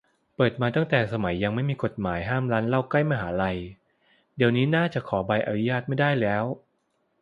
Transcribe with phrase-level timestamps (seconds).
[0.35, 3.57] เปิดมาตั้งแต่สมัยยังไม่มีกฎหมายห้ามร้านเหล้าใกล้มหาลัย
[4.35, 6.43] เดี๋ยวนี้น่าจะขอใบอนุญาตไม่ได้แล้ว